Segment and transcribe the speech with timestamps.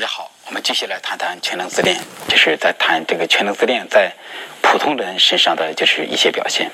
[0.00, 1.94] 大家好，我们继续来谈谈全能自恋，
[2.26, 4.10] 就是在谈这个全能自恋在
[4.62, 6.70] 普通人身上的就是一些表现。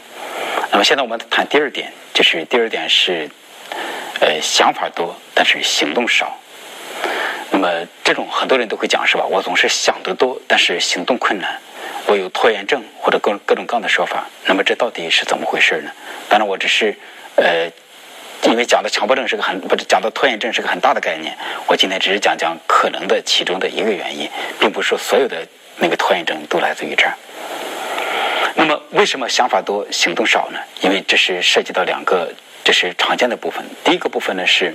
[0.71, 3.29] 那么现在我们谈第二点，就是第二点是，
[4.21, 6.39] 呃，想法多，但是行动少。
[7.51, 9.25] 那么这种很多人都会讲是吧？
[9.29, 11.59] 我总是想得多，但是行动困难，
[12.07, 14.29] 我有拖延症或者各各种各样的说法。
[14.45, 15.91] 那么这到底是怎么回事呢？
[16.29, 16.97] 当然，我只是
[17.35, 17.69] 呃。
[18.45, 21.37] 因为讲的强迫症是个很不是讲的拖延症是个很大的概念，
[21.67, 24.29] 我今天只是讲讲可能的其中的一个原因，
[24.61, 25.47] 并不是说所有的
[25.79, 27.15] 那个拖延症都来自于这儿。
[28.55, 30.59] 那么为什么想法多行动少呢？
[30.81, 32.33] 因为这是涉及到两个
[32.65, 33.65] 这是常见的部分。
[33.85, 34.75] 第一个部分呢是，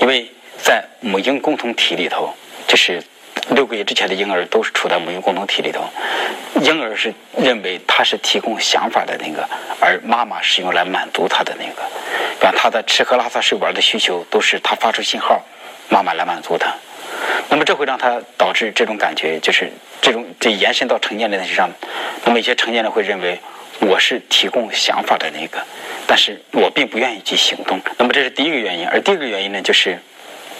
[0.00, 2.34] 因为在母婴共同体里头，
[2.66, 3.02] 就是。
[3.50, 5.88] 六个月之前的婴儿都是处在母婴共同体里头，
[6.60, 9.48] 婴儿是认为他是提供想法的那个，
[9.80, 11.82] 而妈妈是用来满足他的那个，
[12.40, 15.42] 把他的吃喝拉撒睡玩的需求都是他发出信号，
[15.88, 16.74] 妈妈来满足他。
[17.48, 21.70] 那么这会让他导致这种感觉，就是这种这延伸到成年人身上。
[22.24, 23.38] 那么一些成年人会认为
[23.80, 25.58] 我是提供想法的那个，
[26.06, 27.80] 但是我并不愿意去行动。
[27.96, 29.98] 那么这是第一个原因，而第二个原因呢，就是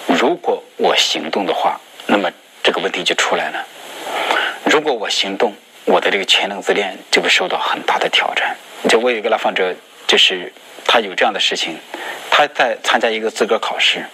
[0.07, 2.31] 如果我行动的话，那么。
[2.61, 3.65] 这个问题就出来了。
[4.65, 5.55] 如果我行动，
[5.87, 8.55] 我的这个全能自恋就会受到很大的挑战。
[8.91, 9.75] 就我有一个来访者，
[10.09, 10.51] 就是
[10.87, 11.77] 他有这样的事情，
[12.31, 14.05] 他在参加一个资格考试，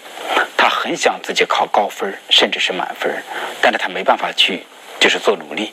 [0.57, 3.23] 他很想自己考高分，甚至是满分，
[3.63, 4.65] 但是他没办法去，
[4.99, 5.73] 就是做努力。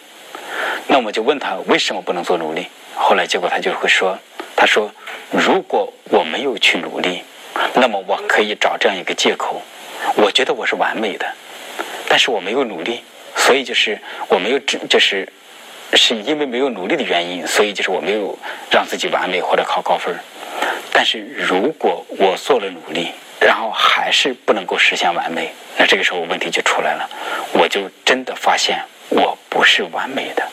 [0.88, 2.68] 那我就问他为什么不能做努力？
[2.96, 4.20] 后来结果他就会说，
[4.56, 4.94] 他说
[5.32, 7.24] 如果我没有去努力，
[7.74, 9.64] 那么我可以找这样一个借口，
[10.16, 11.26] 我觉得我是完美的。
[12.08, 13.04] 但是我没有努力，
[13.36, 15.28] 所以就是我没有，就是
[15.94, 18.38] 是因为没有努力的原因，所以就是我没有
[18.72, 20.16] 让自己完美或者考高分。
[20.94, 27.09] 但是如果我做了努力，然后还是不能够实现完美，那这个时候问题就出来了，
[27.53, 30.47] 我就真的发现我不是完美的。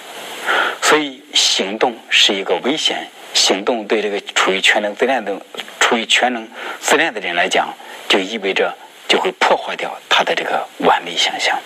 [0.83, 5.41] 所以行动是一个危险，行动对这个处于全能自恋的、
[5.79, 6.49] 处于全能
[6.81, 7.75] 自恋的人来讲，
[8.09, 8.75] 就意味着。
[9.09, 11.59] 就会破坏掉他的这个完美想象。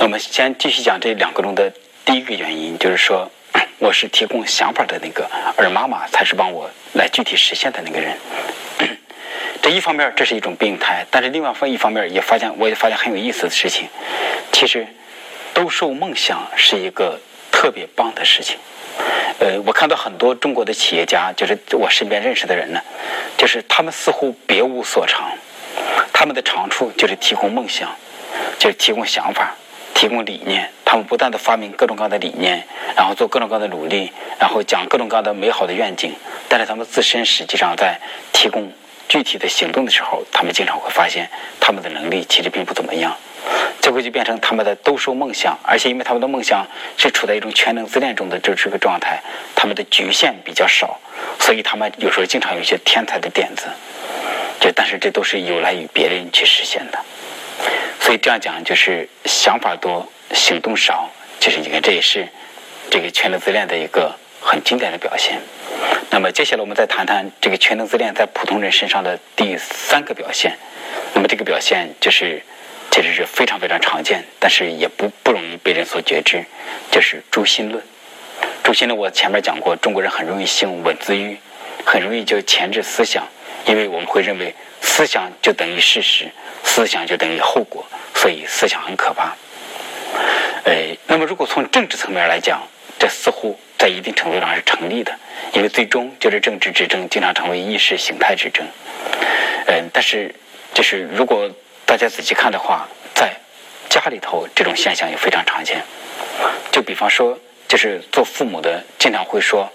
[0.00, 1.72] 我们先继续讲这两个中的
[2.06, 3.28] 第一个原因，就是说
[3.80, 8.16] 我是提供想法的那个，而妈妈才是帮我来具体实现的那个人。
[9.60, 13.88] 这一方面这是一种病态，但是另外方一方面也发现，我也发现很有意思的事情。
[14.52, 14.86] 其实，
[15.52, 17.18] 兜售梦想是一个
[17.50, 18.56] 特别棒的事情。
[19.40, 22.80] 呃，我看到很多中国的企业家，就是我身边认识的人呢，
[23.36, 25.32] 就是他们似乎别无所长。
[26.12, 27.90] 他们的长处就是提供梦想，
[28.60, 29.56] 就是提供想法，
[29.96, 30.70] 提供理念。
[30.84, 32.64] 他们不断的发明各种各样的理念，
[32.94, 36.14] 然后做各种各样的努力，然后讲各种各样的美好的愿景。
[36.48, 37.98] 但是他们自身实际上在
[38.32, 38.70] 提供
[39.08, 43.16] 具体的行动的时候，他们经常会发现他们的能力其实并不怎么样。
[43.80, 49.22] 最后就变成他们的兜售梦想，而且因为他们的梦想是处在一种全能自恋中的这这个状态，
[49.54, 51.00] 他们的局限比较少，
[51.40, 53.66] 所以他们有时候经常有一些天才的点子。
[54.60, 56.98] 这，但是这都是有赖于别人去实现的，
[58.00, 62.28] 所以这样讲就是想法多，行动少，就是你看这也是
[62.90, 65.40] 这个全能自恋的一个很经典的表现。
[66.10, 70.56] 那么接下来我们再谈谈这个全能自恋在普通人身上的第三个表现。
[71.14, 72.42] 那么这个表现就是
[72.90, 76.44] 其实是非常非常常见，但是也不不容易被人所觉知，
[76.90, 77.82] 就是诛心论。
[78.62, 81.38] 诛心论我前面讲过，中国人很容易性稳自愈，
[81.84, 83.26] 很容易就前置思想。
[83.66, 86.30] 因为我们会认为思想就等于事实，
[86.64, 87.84] 思想就等于后果，
[88.14, 89.34] 所以思想很可怕。
[90.64, 92.62] 呃，那么如果从政治层面来讲，
[92.98, 95.12] 这似乎在一定程度上是成立的，
[95.52, 98.64] 因为最终就是政治之争经常成为意识形态之争。
[99.66, 100.34] 嗯，但是
[100.72, 101.50] 就是如果
[101.84, 103.32] 大家仔细看的话，在
[103.88, 105.82] 家里头这种现象也非常常见。
[106.70, 109.70] 就比方说，就是做父母的经常会说。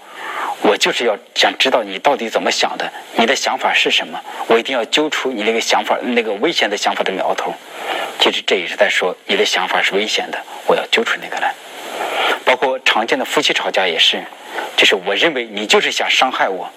[0.64, 4.20] 我就是要想知道你到底怎么想的，你的想法是什么？
[4.48, 7.54] 我一定要揪出你那个想法、那个危险的想法的苗头。
[8.20, 10.38] 其实这也是在说你的想法是危险的，
[10.68, 11.54] 我要揪出那个来。
[12.46, 14.24] 包括常见的夫妻吵架也是，
[14.78, 16.70] 就是我认为你就是想伤害我，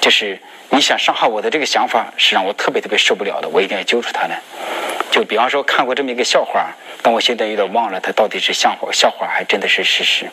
[0.00, 0.38] 就是
[0.70, 4.40] 你想伤害我的这个想法是让我特别特别受不了的，我一定要揪出他来。
[5.10, 6.70] 就比方说看过这么一个笑话，
[7.02, 10.30] 但我现在有点忘了，它到底是笑话笑话还真的是事实。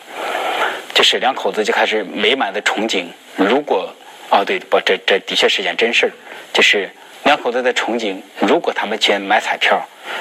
[0.94, 3.06] 就是两口子就开始美满的憧憬，
[3.36, 3.94] 如果
[4.30, 6.12] 哦对不，这这的确是件真事儿。
[6.52, 6.90] 就是
[7.24, 9.80] 两口子在憧憬，如果他们去买彩票，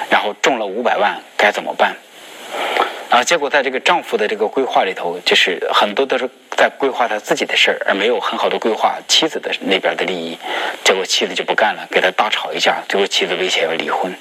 [0.09, 1.95] 然后中了五百万该怎么办？
[3.09, 10.37] 然后结果在这个丈夫的这个规划里头，就是很多都是在规划他自己的事儿，而没有很好的规划妻子的那边的利益。
[10.83, 14.13] 结果妻子就不干了，给他大吵一架，最后妻子威胁要离婚。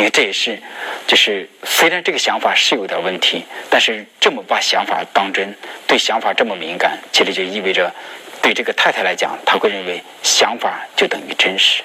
[0.00, 0.58] 你看，这也是，
[1.06, 5.54] 就是虽然这个想法是有点问题，但是这么把想法当真，
[5.86, 7.92] 对想法这么敏感，其实就意味着，
[8.40, 11.82] 对这个太太来讲，她会认为想法就等于真实。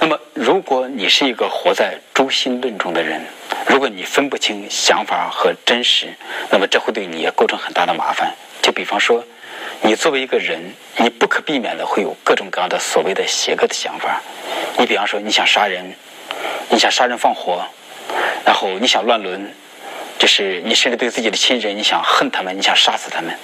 [0.00, 3.24] 那么，如果你是一个活在诛心论中的人，
[3.68, 6.08] 如果你分不清想法和真实，
[6.50, 8.34] 那么这会对你也构成很大的麻烦。
[8.60, 9.24] 就比方说，
[9.82, 10.60] 你作为一个人，
[10.96, 14.20] 你不可避免的会有各种各样的所谓的邪恶的想法。
[14.76, 15.94] 你比方说，你想杀人。
[16.70, 17.64] 你想杀人放火，
[18.44, 19.52] 然后你想乱伦，
[20.18, 23.34] 就是你甚至对自己的亲人，你想恨他们，你想杀死他们。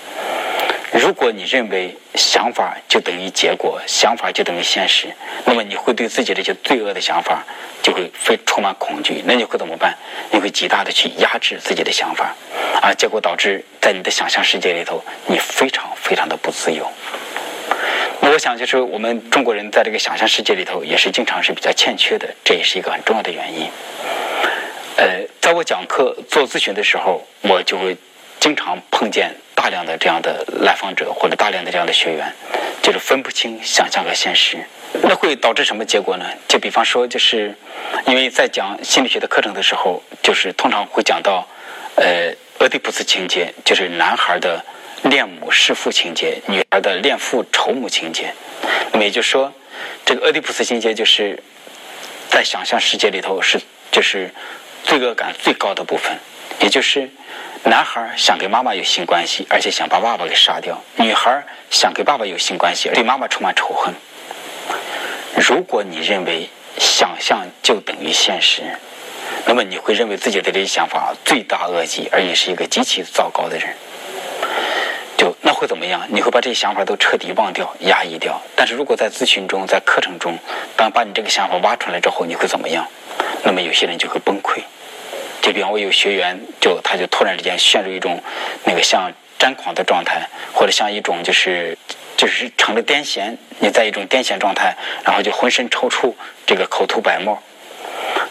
[0.93, 5.09] 如果你认为想法就等于结果，想法就等于现实，
[5.45, 7.43] 那么你会对自己这些罪恶的想法
[7.83, 9.21] 就会非充满恐惧。
[9.27, 9.97] 那你会怎么办？
[10.31, 12.33] 你会极大的去压制自己的想法，
[12.81, 16.89] 啊，结果导致在你的想象世界里头，你非常非常的不自由。
[18.35, 23.71] 我想，就是我们中国人在这个想象世界里头，也是经常是比较欠缺的，这也是一个很重要的原因。
[24.97, 27.97] 呃，在我讲课做咨询的时候，我就会
[28.41, 32.35] 经常碰见大量的这样的来访者，或者大量的这样的学员，
[32.83, 34.59] 就是分不清想象和现实。
[35.05, 36.27] 那会导致什么结果呢？
[36.49, 37.57] 就比方说，就是
[38.07, 41.47] 因为在讲心理学的课程的时候，就是通常会讲到，
[41.95, 44.65] 呃，俄狄浦斯情节，就是男孩的。
[45.05, 48.33] 恋母弑父情节，女儿的恋父仇母情节，
[48.91, 49.53] 那么也就是说，
[50.05, 51.43] 这个俄狄浦斯情节就是
[52.31, 53.61] 在想象世界里头是
[53.93, 54.31] 就是
[54.83, 56.19] 罪恶感最高的部分，
[56.59, 57.11] 也就是
[57.65, 63.95] 男孩想跟妈妈有性关系，而且想把爸爸给杀掉；女孩想跟爸爸有性关系，对妈妈充满仇恨。
[65.37, 66.49] 如果你认为
[66.79, 68.63] 想象就等于现实，
[69.45, 73.75] 那么你会认为自己的这些想法罪大恶极，而你是一个极其糟糕的人。
[75.55, 76.07] 会怎么样？
[76.09, 78.41] 你会把这些想法都彻底忘掉、压抑掉。
[78.57, 80.39] 但是如果在咨询中、在课程中，
[80.77, 82.87] 当把你这个想法挖出来之后，你会怎么样？
[83.45, 84.61] 那么有些人就会崩溃。
[85.41, 88.23] 就比方我有学员，就他就突然之间陷入一种
[88.65, 91.77] 那个像癫狂的状态，或者像一种就是
[92.17, 94.75] 就是成了癫痫，你在一种癫痫状态，
[95.05, 96.15] 然后就浑身抽搐，
[96.47, 97.39] 这个口吐白沫，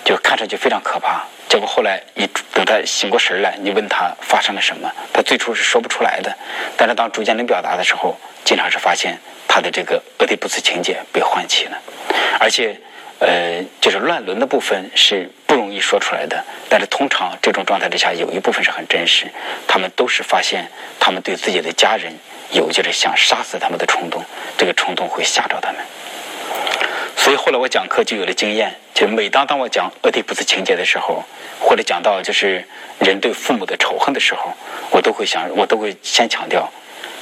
[0.03, 1.23] 就看上去非常可怕。
[1.53, 6.35] 结果后来，你等他醒过神来，你问他发生了什么，他最初是说不出来的。
[6.75, 11.77] 但是当逐渐能表达的时候，经常是发现他的这个俄狄浦斯情节被唤起了，
[12.39, 12.75] 而且，
[13.19, 16.43] 呃，就是乱伦的部分是不容易说出来的。
[16.67, 19.27] 但是通常这种状态之下，有一部分是很真实。
[19.67, 20.67] 他们都是发现
[20.99, 22.11] 他们对自己的家人
[22.49, 24.25] 有就是想杀死他们的冲动，
[24.57, 25.79] 这个冲动会吓着他们。
[27.15, 31.23] 所以后来我讲课就有了经验，就每当当我讲俄狄浦斯情节的时候，
[31.59, 32.67] 或者讲到就是
[32.99, 34.53] 人对父母的仇恨的时候，
[34.91, 36.69] 我都会想，我都会先强调，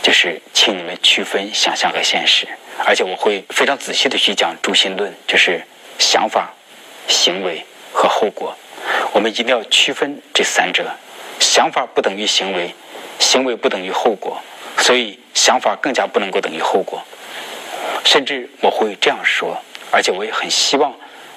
[0.02, 2.48] 就是请你们区分想象和现实，
[2.84, 5.62] 而且我会非常仔细的去讲诛心论，就是
[6.00, 6.52] 想法、
[7.08, 7.64] 行为
[7.94, 8.58] 和后果，
[9.14, 10.90] 我们一定要区分这三者，
[11.40, 12.74] 想法不等于行为，
[13.20, 14.42] 行为不等于后果，
[14.80, 17.04] 所以想法更加不能够等于后果，
[18.04, 19.62] 甚至我会这样说。
[19.92, 20.94] 而且我也很希望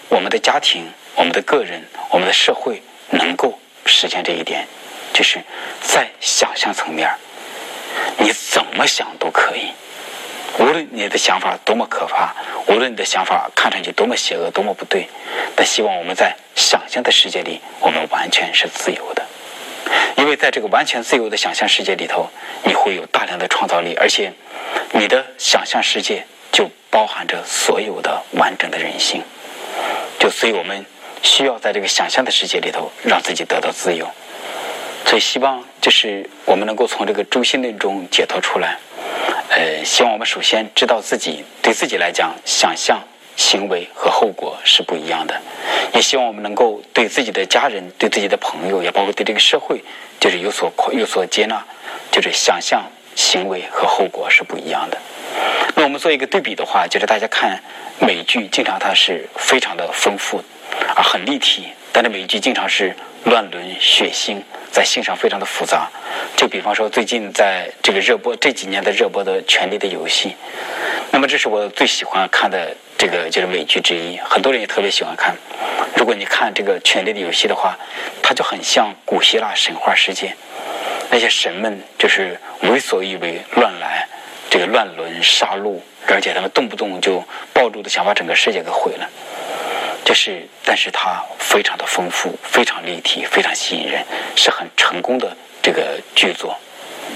[0.09, 0.87] 我们的家庭、
[1.17, 2.81] 我们的个人、我们的社会
[3.11, 4.67] 能够实现这一点，
[5.13, 5.41] 就是
[5.83, 7.11] 在想象层面，
[8.19, 9.73] 你怎么想都可以。
[10.59, 12.33] 无论你的想法多么可怕，
[12.69, 15.09] 无论你的想法看上去多么邪恶、多么不对，
[15.57, 19.27] 但希望我们在想象的世界里，我们完全是自由的。
[20.17, 22.31] 因为在这个完全自由的想象世界里头，
[22.63, 24.33] 你会有大量的创造力，而且
[24.93, 26.25] 你的想象世界。
[26.53, 29.21] 就包含着所有的完整的人性，
[30.21, 30.87] 就所以我们
[31.23, 34.09] 需要在这个想象的世界里头让自己得到自由，
[35.05, 38.79] 所以希望就是我们能够从这个诛心论中解脱出来。
[39.49, 43.03] 呃，希望我们首先知道自己对自己来讲，想象、
[43.35, 45.35] 行为和后果是不一样的，
[45.95, 49.83] 也希望我们能够对自己的家人、对自己的朋友，也包括对这个社会，
[50.21, 51.61] 就是有所有所接纳，
[52.13, 52.85] 就是想象、
[53.17, 54.97] 行为和后果是不一样的。
[55.75, 57.61] 那我们做一个对比的话，就是大家看
[57.99, 60.43] 美剧，经常它是非常的丰富
[60.95, 61.69] 啊，很立体。
[61.93, 64.41] 但是美剧经常是乱伦、血腥，
[64.73, 65.89] 在性上非常的复杂。
[66.37, 70.31] 就比方说，最近在这个热播这几年的热播的《权力的游戏》，
[71.13, 75.37] 那么这是我最喜欢看的这个就是美剧之一，很多人也特别喜欢看。
[75.97, 77.79] 如果你看这个《权力的游戏》的话，
[78.21, 80.35] 它就很像古希腊神话世界，
[81.11, 84.09] 那些神们就是为所欲为、乱来。
[84.55, 87.21] 这个乱伦、杀戮，而且他们动不动就
[87.53, 89.11] 暴露的想把整个世界给毁了。
[90.05, 94.05] 就是，但是它非常的丰富，非常立体，非常吸引人，
[94.37, 96.57] 是很成功的这个剧作。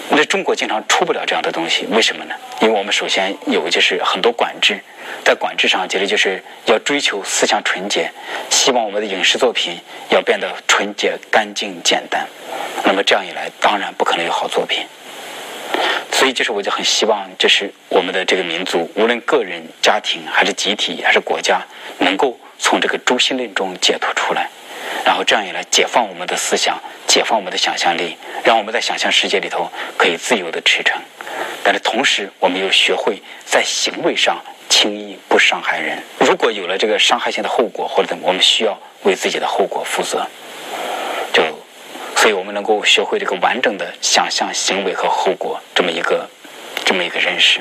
[0.09, 2.35] 那中国经常出不了这样的东西，为什么呢？
[2.61, 4.81] 因为我们首先有就是很多管制，
[5.25, 8.11] 在管制上，其实就是要追求思想纯洁，
[8.51, 9.79] 希望我们的影视作品
[10.11, 12.27] 要变得纯洁、干净、简单。
[12.83, 14.85] 那么这样一来，当然不可能有好作品。
[16.19, 21.63] 所以，就是我就很希望，就是我们的这个民族，无论个人、家庭，还是集体，还是国家，
[21.99, 24.51] 能够从这个诛心论中解脱出来。
[25.05, 30.95] 然后这样一来，解放我们的思想，解放我们的想象力，让我们在想象世界里头可以自由的驰骋。
[31.63, 36.03] 但是同时，我们又学会在行为上轻易不伤害人。
[36.19, 40.27] 如果有了这个伤害性的后果或者怎么，我们需要为自己的后果负责。
[42.21, 46.29] 所以我们能够学会这个完整的想象行为和后果这么一个
[46.85, 47.61] 这么一个认识。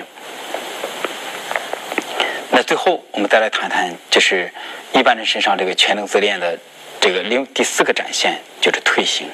[2.49, 4.51] 那最后，我们再来谈谈，就是
[4.93, 6.57] 一般人身上这个全能自恋的。
[6.99, 9.29] 这个另第四个展现就是退行。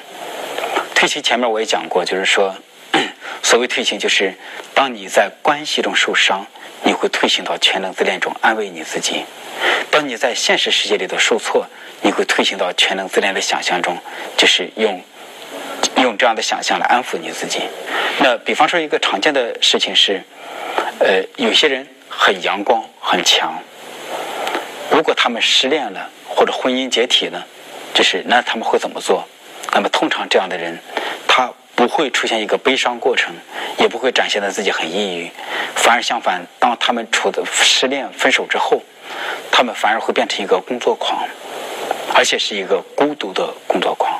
[0.94, 2.54] 退行前面我也讲过，就是说，
[3.42, 4.34] 所谓退行，就是
[4.74, 6.46] 当你在关系中受伤，
[6.82, 9.24] 你会退行到全能自恋中安慰你自己；
[9.90, 11.66] 当你在现实世界里头受挫，
[12.02, 13.96] 你会退行到全能自恋的想象中，
[14.36, 15.02] 就是用
[15.96, 17.60] 用这样的想象来安抚你自己。
[18.18, 20.22] 那比方说一个常见的事情是，
[21.00, 23.54] 呃，有些人很阳光很强，
[24.90, 27.46] 如果他们失恋了或者婚姻解体了。
[27.94, 29.24] 就是那他们会怎么做？
[29.72, 30.76] 那么通常这样的人，
[31.28, 33.32] 他不会出现一个悲伤过程，
[33.78, 35.30] 也不会展现的自己很抑郁，
[35.76, 38.82] 反而相反，当他们处的失恋分手之后，
[39.52, 41.24] 他们反而会变成一个工作狂，
[42.12, 44.13] 而且是一个孤独的工作狂。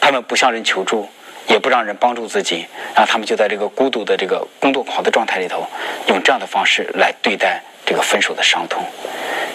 [0.00, 1.08] 他们不向人求助，
[1.48, 5.66] 也不让人帮助自己，然后他们就在这个孤独的这个工作狂的状态里头，
[6.08, 8.84] 用这样的方式来对待这个分手的伤痛。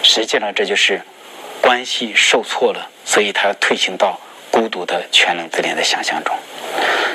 [0.02, 1.00] 实际上，这就是。
[1.62, 4.18] 关系受挫了，所以他要退行到
[4.50, 6.34] 孤独的全能自恋的想象中。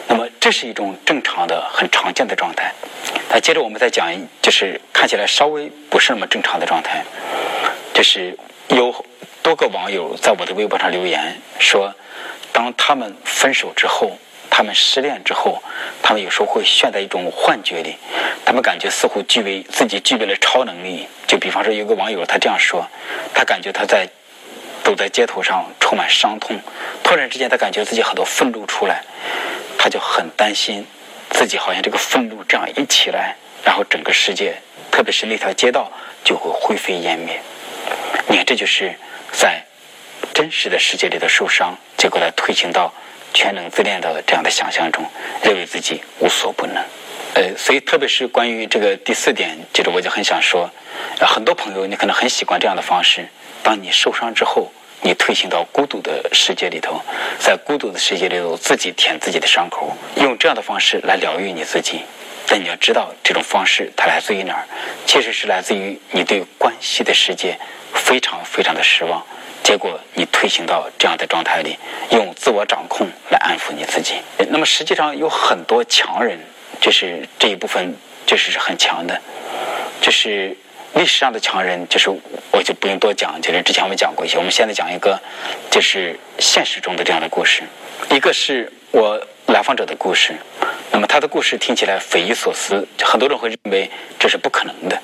[0.08, 2.72] 那么，这是一种正常的、很常见的状态。
[3.30, 4.10] 那接着我们再讲，
[4.42, 7.04] 就是看起来稍微不是那么正常的状态。
[7.94, 8.38] 就是
[8.70, 9.06] 有
[9.44, 11.94] 多个网友在我的微博上留言说，
[12.58, 14.18] 当他们分手之后，
[14.50, 15.62] 他们失恋之后，
[16.02, 17.96] 他们有时候会陷在一种幻觉里，
[18.44, 21.08] 他们感觉似乎具备自己具备了超能力。
[21.28, 22.88] 就比方说，有个网友他这样说，
[23.36, 24.10] 他感觉他在。
[24.84, 26.58] 走在街头上，充满伤痛。
[27.04, 29.04] 突然之间，他感觉自己很多愤怒出来，
[29.78, 30.88] 他就很担心
[31.30, 33.36] 自己好像这个愤怒这样一起来，
[33.66, 34.56] 然后整个世界，
[34.90, 35.92] 特别是那条街道
[36.24, 37.42] 就会灰飞烟灭。
[38.28, 38.96] 你看，这就是
[39.34, 39.62] 在
[40.38, 42.94] 真实的世界里的受伤，结果他推行到
[43.34, 45.04] 全能自恋的这样的想象中，
[45.42, 46.76] 认为自己无所不能。
[47.34, 50.70] 呃，所以特别是关于这个第四点，就是我就很想说，
[51.22, 53.28] 很多朋友你可能很喜欢这样的方式。
[53.64, 57.02] 当你受伤之后，你退行到孤独的世界里头，
[57.40, 62.02] 在孤独的世界里头自己舔自己的伤口，用这样的方式来疗愈你自己。
[62.46, 64.68] 但你要知道，这种方式它来自于哪儿？
[65.08, 67.58] 其实是来自于你对关系的世界
[67.96, 69.26] 非常非常的失望，
[69.68, 71.78] 结果你推行到这样的状态里，
[72.12, 74.14] 用自我掌控来安抚你自己。
[74.48, 76.40] 那么实际上有很多强人，
[76.80, 77.94] 就是这一部分
[78.26, 79.20] 就是是很强的，
[80.00, 80.56] 就是。
[80.94, 84.38] 历史上的强人，就是我就不用多讲，就是之前我们讲过一些。
[84.38, 85.20] 我们现在讲一个，
[85.70, 87.62] 就是现实中的这样的故事。
[88.10, 90.34] 一个是我来访者的故事，
[90.92, 95.00] 那么他的故事听起来匪夷所思，很多人会认为这是不可能的。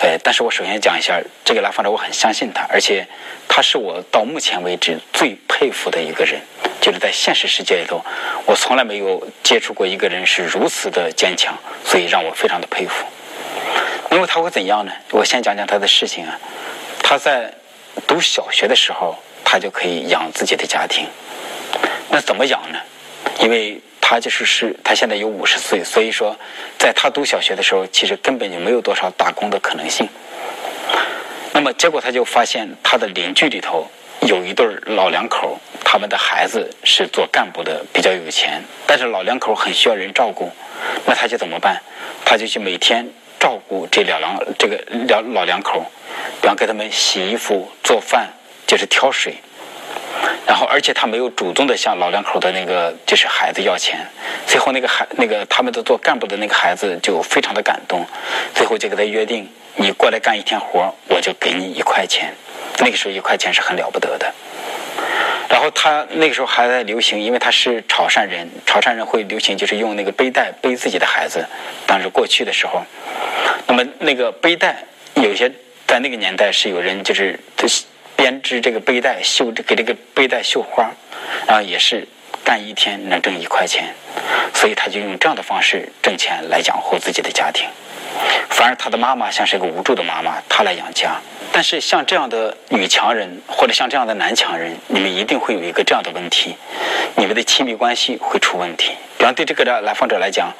[0.00, 3.06] 呃，但是我首先讲一下这个来访者，我很相信他，而且
[3.48, 6.40] 他是我到目前为止最佩服的一个人。
[6.78, 8.04] 就是在现实世界里头，
[8.44, 13.04] 我从来没有接触过一个人是如此的坚强，所以让我非常的佩服。
[14.12, 14.92] 因为他会怎样呢？
[15.10, 16.38] 我先讲讲他的事情啊。
[17.02, 17.52] 他在
[18.06, 21.08] 读小学的时候，他就可以养自己的家庭。
[22.10, 22.78] 那怎么养呢？
[23.40, 26.36] 因为他就是是，他现在有五十岁，所以说，
[26.78, 30.08] 在他读小学的时候，其实根本就没有多少打工的可能性。
[31.52, 40.52] 那么结果他就发现，他的邻居里头有一对老两口，他们的孩子是做干部的，比较有钱，但是老两口很需要人照顾。
[41.04, 41.82] 那他就怎么办？
[42.24, 43.10] 他就去每天。
[43.40, 44.76] 照顾这两两这个
[45.08, 45.84] 两老两口，
[46.40, 48.28] 比方给他们洗衣服、做饭，
[48.68, 49.34] 就是挑水。
[50.46, 54.06] 然后，而且他没有主动的向老两口的那个就是孩子要钱。
[54.46, 58.06] 最后，那个孩那个他们的做干部的那个孩子就非常的感动，
[58.54, 62.34] 最后就给他约定：你过来干一天活，我就给你一块钱。
[62.78, 64.32] 那个时候一块钱是很了不得的。
[65.48, 71.46] 然后他那个时候还在流行，因为他是潮汕人，潮汕人会流行就是用那个背带背自己的孩子。
[71.86, 72.82] 当时过去的时候，
[73.66, 75.50] 那么那个背带有些
[75.86, 77.38] 在那个年代是有人就是
[78.16, 80.90] 编织这个背带，绣给这个背带绣花，
[81.46, 82.08] 然后也是
[82.44, 83.94] 干一天能挣一块钱。
[84.54, 87.68] 所以他就用这样的方式挣钱来养活自己的家庭。
[88.48, 91.20] 反而他的妈妈像是一个无助的妈妈，她来养家。
[91.52, 96.56] 但是像这样的女强人或者像这样的男强人，你们一定会有一个这样的问题：
[97.16, 98.92] 你们的亲密关系会出问题。
[99.18, 100.52] 比方对这个来访者来讲，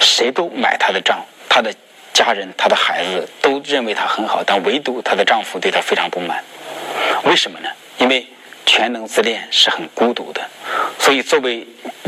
[0.00, 1.74] 谁都买她的账，她的
[2.12, 6.44] 家人、她的孩子都认为她很好，但唯独她的丈夫对她非常不满。
[7.24, 7.68] 为什么呢？
[7.98, 8.26] 因为
[8.64, 10.40] 全能自恋是很孤独的，
[10.98, 11.66] 所以作为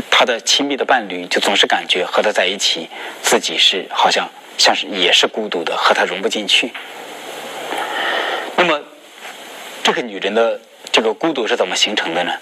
[0.09, 2.89] 他的亲密的伴侣，就总是感觉和他在一起，
[3.21, 4.29] 自己是好像。
[4.59, 6.73] 像是也是孤独的，和他融不进去。
[8.55, 8.81] 那么，
[9.83, 10.59] 这个女人的
[10.91, 12.33] 这个孤独是怎么形成的呢？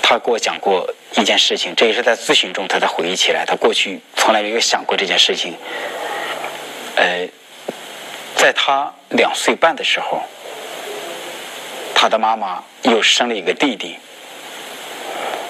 [0.00, 5.56] 她给我讲过一件事情，这也是在咨询中她才回忆起来，她过去从来没有想过这件事情。
[6.94, 7.26] 呃，
[8.36, 10.22] 在她两岁半的时候，
[11.98, 13.96] 他的妈妈又生了一个弟弟，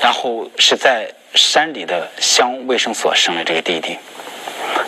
[0.01, 3.99] 然后是在山里的乡卫生所生了这个弟弟。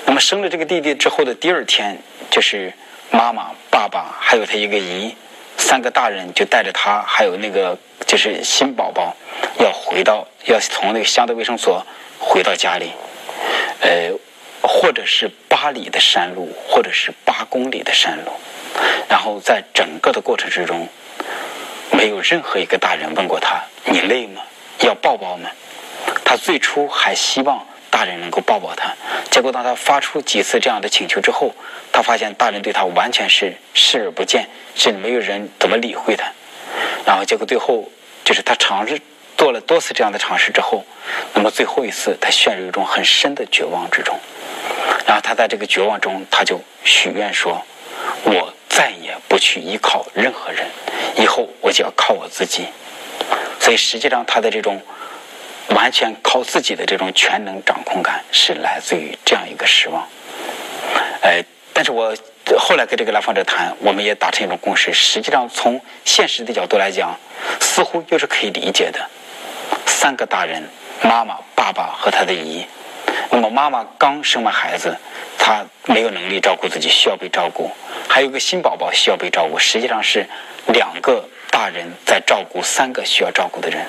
[0.06, 2.00] 那么生了这个弟弟之后的第二天，
[2.30, 2.72] 就是
[3.10, 5.16] 妈妈、爸爸还有他一个姨，
[5.56, 9.16] 三个大人就带着他还有那个就是新宝宝，
[9.58, 11.84] 要回到要从那个乡的卫生所
[12.20, 12.92] 回到家里，
[13.80, 14.12] 呃，
[14.62, 18.30] 或者是八里的山路，或者是八公里的山路，
[19.08, 20.88] 然后在整个的过程之中，
[21.92, 24.42] 没有任何一个大人问过他：“你累吗？
[24.80, 25.50] 要抱抱吗？”
[26.24, 27.66] 他最初还希望。
[27.90, 28.94] 大人能够抱抱他，
[29.30, 31.54] 结果当他发出几次这样的请求之后，
[31.90, 36.30] 他发现大人对他完全是视而不见，甚至没有人怎么理会他。
[37.06, 37.90] 然后结果最后
[38.24, 39.00] 就是他尝试
[39.38, 40.84] 做了多次这样的尝试之后，
[41.32, 44.20] 那么最后一次他陷入一种很深的绝望之中。
[45.06, 47.64] 然后他在这个绝望中，他就许愿说
[48.22, 50.64] ：“我再也不去依靠任何人，
[51.16, 52.68] 以后我就要靠我自己。”
[53.58, 54.80] 所以实际上他的这种。
[55.74, 60.08] 完全靠自己的这种全能掌控感，是来自于这样一个失望。
[61.20, 61.44] 呃，
[61.74, 62.16] 但是我
[62.58, 64.94] 后来跟这个来访者谈，我们也达成一种共识。
[64.94, 67.14] 实际上，从现实的角度来讲，
[67.60, 68.98] 似乎又是可以理解的。
[69.84, 70.66] 三个大人，
[71.02, 72.64] 妈妈、爸爸和他的姨。
[73.30, 74.96] 那么妈妈刚生完孩子，
[75.38, 77.70] 她没有能力照顾自己，需要被照顾。
[78.08, 79.58] 还有个新宝宝需要被照顾。
[79.58, 80.26] 实际上是
[80.68, 83.86] 两个大人在照顾三个需要照顾的人。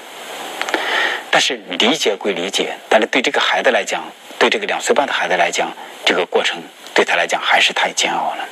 [1.32, 4.04] 但是理解归理解，但是对这个孩子来讲，
[4.38, 5.72] 对这个两岁半的孩子来讲，
[6.04, 6.62] 这个过程
[6.94, 8.46] 对他来讲还是太煎熬了。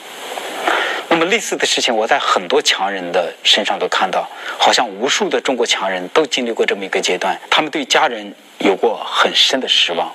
[1.10, 10.14] 那么类似的事情，我在很多强人的身上都看到，好像无数的中国强人都经历过这么一个阶段，他们对家人有过很深的失望，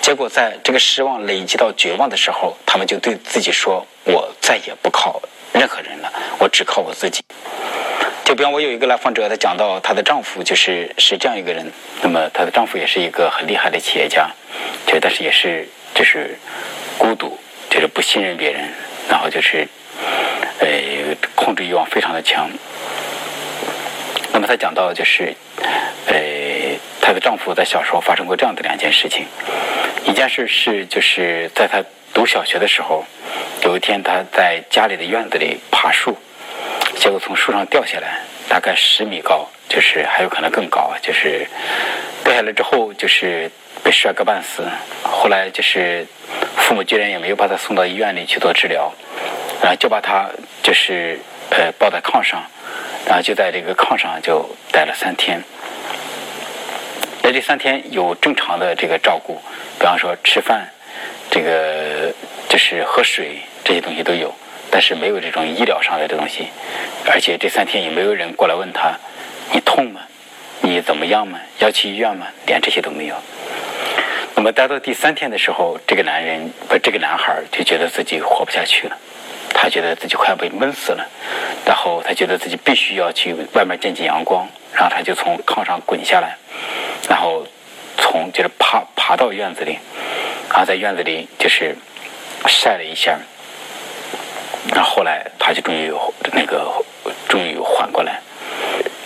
[0.00, 5.20] 结果在这个失望累积到绝望的时候，他们就对自己说：“我再也不靠
[5.52, 7.22] 任何人了，我只靠我自己。”
[8.24, 14.30] 就比方我有一个来访者，她讲到她的丈夫就是是这样一个人，那么她的丈夫也是一个很厉害的企业家，
[14.86, 16.38] 就但是也是就是
[16.98, 17.38] 孤独，
[17.70, 18.68] 就是不信任别人，
[19.08, 19.66] 然后就是
[20.58, 20.68] 呃
[21.34, 22.50] 控制欲望非常的强。
[24.32, 25.34] 那么她讲到就是
[26.06, 26.14] 呃
[27.08, 29.24] 她的丈夫在小时候发生过这样的两件事情，
[30.04, 33.02] 一件事是就是在她读小学的时候，
[33.62, 36.18] 有一天她在家里的院子里爬树。
[36.96, 41.48] 结果从树上掉下来，大概十米高，就是还有可能更高，就是
[42.24, 43.50] 掉下来之后，就是
[43.82, 44.62] 被摔个半死。
[45.02, 46.06] 后来就是
[46.58, 48.92] 父母居然也没有把他送到医院里去做治疗，
[49.62, 50.28] 然后就把他
[50.62, 51.18] 就是
[51.48, 52.42] 呃抱在炕上，
[53.06, 55.42] 然后就在这个炕上就待了三天。
[57.28, 59.38] 在这三天有正常的这个照顾，
[59.78, 60.66] 比方说吃饭，
[61.30, 62.10] 这个
[62.48, 64.34] 就是喝水这些东西都有。
[64.70, 66.46] 但是没有这种医疗上的东西，
[67.04, 68.94] 而且这三天也没有人过来问他，
[69.52, 70.00] 你痛吗？
[70.62, 71.38] 你怎么样吗？
[71.58, 72.28] 要去医院吗？
[72.46, 73.14] 连这些都没有。
[74.34, 78.96] 那么待到第三天的时候，这个男人不，这个男孩就觉得自己活不下去了，
[79.52, 81.06] 他觉得自己快要被闷死了，
[81.66, 86.38] 然后他觉得自己必须要去外面见见阳光，然后他就从炕上滚下来，
[87.08, 87.46] 然后
[87.98, 89.78] 从就是爬爬到院子里，
[90.50, 91.76] 然后在院子里就是
[92.46, 93.18] 晒了一下。
[94.74, 95.92] 然后后来，他就终于
[96.32, 96.70] 那个
[97.28, 98.20] 终于缓过来。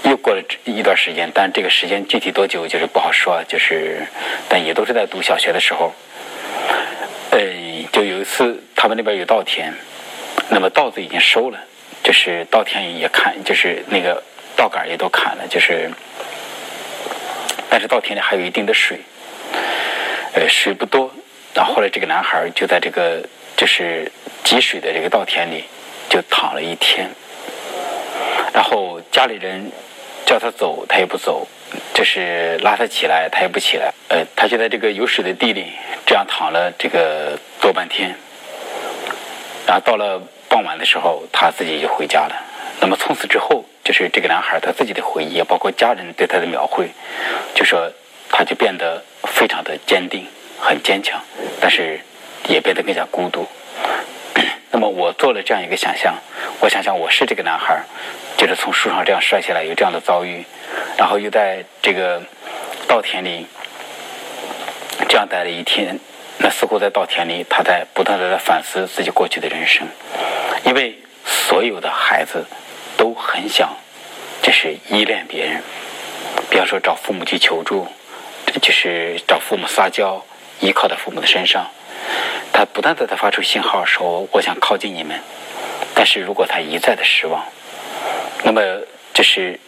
[0.05, 3.43] 又过了一段时间，但这个时间具体多久就是不好说。
[3.47, 4.07] 就是，
[4.49, 5.93] 但也都是在读小学的时候。
[7.31, 7.39] 呃，
[7.93, 9.73] 就有一次，他们那边有稻田，
[10.51, 11.59] 那么稻子已经收了，
[12.03, 14.23] 就是稻田也砍，就是那个
[14.57, 15.91] 稻杆也都砍了，就是，
[17.73, 18.99] 但是稻田里还有一定的水，
[20.35, 21.11] 呃，水不多。
[21.55, 23.27] 然后后来，这个男孩就在这个。
[23.55, 24.11] 就是
[24.43, 25.63] 积水的这个稻田里，
[26.09, 27.09] 就躺了一天。
[28.53, 29.71] 然后家里人
[30.27, 31.47] 叫他走，他也不走；
[31.95, 33.93] 就是拉他起来，他也不起来。
[34.09, 35.67] 呃，他就在这个有水的地里
[36.05, 38.17] 这样躺了这个多半天。
[39.65, 42.35] 然后到了傍晚的时候，他自己就回家了。
[42.81, 46.91] 那么从此之后，就是这个男孩他自己的回忆，包括家人对他的描绘，
[47.55, 47.91] 就说
[48.31, 50.27] 他就变得非常的坚定，
[50.61, 51.21] 很坚强，
[51.61, 52.01] 但是
[52.49, 53.47] 也变得更加孤独。
[54.71, 56.15] 那么我做了这样一个想象，
[56.61, 57.83] 我想想我是这个男孩，
[58.39, 60.45] 就是从树上这样摔下来，有这样的遭遇，
[60.97, 62.23] 然后又在这个
[62.89, 63.47] 稻田里
[65.09, 65.99] 这样待了一天。
[66.39, 69.87] 那似乎在稻田里，他在不断的在反思自己过去的人生，
[70.65, 72.47] 因为所有的孩子
[73.33, 73.75] 很想
[74.43, 75.63] 就是依恋别人，
[76.51, 77.89] 比方说找父母去求助，
[78.61, 80.23] 就是找父母撒娇，
[80.61, 81.71] 依靠在父母的身上。
[82.53, 85.19] 他不断的在发出信号，说我想靠近你们。
[85.95, 87.43] 但是如果他一再的失望，
[88.45, 88.61] 那么
[89.15, 89.59] 就是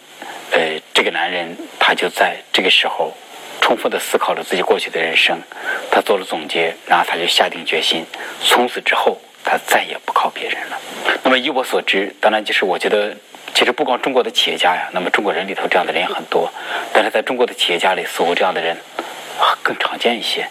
[0.51, 3.17] 呃，这个男人他就在这个时候
[3.61, 5.41] 充分的思考了自己过去的人生，
[5.89, 8.05] 他做了总结，然后他就下定决心，
[8.43, 10.79] 从此之后他再也不靠别人了。
[11.23, 13.15] 那么以我所知，当然就是我觉得，
[13.55, 16.51] 其实不光中国的企业家呀，那么中国人里头这样的人也很多，
[16.93, 18.75] 但是在中国的企业家里，似乎这样的人
[19.63, 20.47] 更常见一些。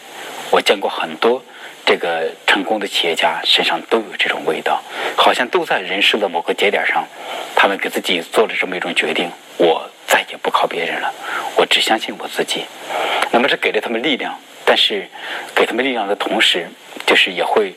[0.51, 1.43] 我见过很多。
[1.87, 4.83] 这个成功的企业家身上都有这种味道，
[5.19, 7.07] 好像都在人生的某个节点上，
[7.55, 11.13] 他们给自己做了这么一种决定：我再也不靠别人了，
[11.57, 12.65] 我只相信我自己。
[13.33, 15.07] 那么这给了他们力量，但是
[15.55, 16.71] 给他们力量的同时，
[17.05, 17.75] 就是也会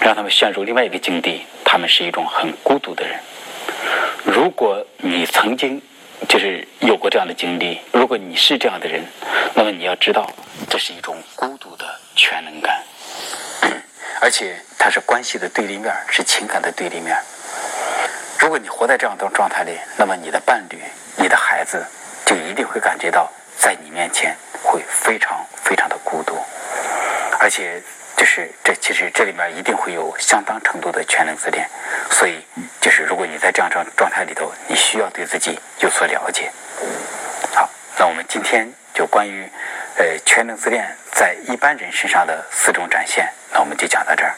[0.00, 3.18] 让他们陷入另外一个境地，他们是一种很孤独的人。
[4.24, 5.82] 如果你曾经
[6.28, 9.04] 就是有过这样的经历，如果你是这样的人，
[9.54, 10.30] 那么你要知道，
[10.68, 11.84] 这是一种孤独的。
[12.16, 12.80] 全能感，
[14.22, 17.18] 而且它是关系的对立面，是情感的对立面。
[18.38, 20.78] 如果你活在这样的状态里，那么你的伴侣、
[21.16, 21.84] 你的孩子
[22.24, 26.38] 就一定会感觉到在你面前会非常非常的孤独，
[27.40, 27.82] 而且
[28.16, 31.68] 就是这其实这里面一定会有相当程度的全能自恋。
[32.10, 32.44] 所以，
[32.80, 36.50] 就是如果你在这样状状态里头，你需要对自己有所了解。
[37.54, 39.48] 好，那我们今天就关于。
[39.96, 44.34] 呃，全能自恋在一般人身上的四种展现，那我们就讲到这儿。